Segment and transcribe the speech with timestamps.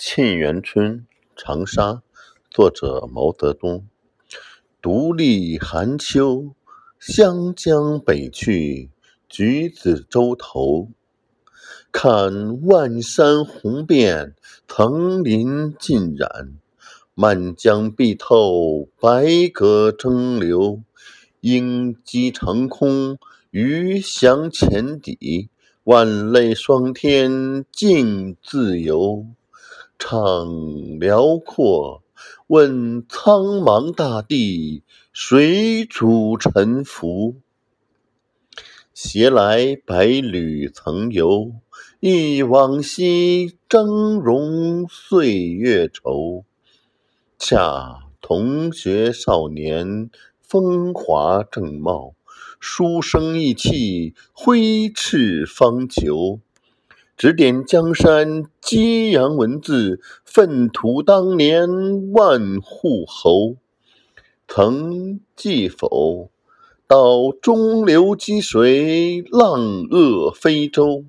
[0.00, 1.00] 沁园春·
[1.34, 2.02] 长沙，
[2.52, 3.84] 作者毛泽东。
[4.80, 6.54] 独立寒秋，
[7.00, 8.90] 湘江北去，
[9.28, 10.88] 橘子洲头。
[11.90, 14.36] 看万山红遍，
[14.68, 16.54] 层林尽染。
[17.14, 20.80] 漫江碧透，百舸争流。
[21.40, 23.18] 鹰击长空，
[23.50, 25.50] 鱼翔浅底。
[25.82, 29.26] 万类霜天竞自由。
[29.98, 32.04] 怅辽阔，
[32.46, 37.40] 问苍茫大地，谁主沉浮？
[38.94, 41.52] 携来百侣曾游，
[41.98, 46.44] 忆往昔峥嵘岁月稠。
[47.36, 52.14] 恰同学少年，风华正茂，
[52.60, 56.38] 书生意气，挥斥方遒。
[57.18, 63.56] 指点江山，激扬文字，粪土当年万户侯。
[64.46, 66.30] 曾记否？
[66.86, 71.06] 到中流击水，浪遏飞舟。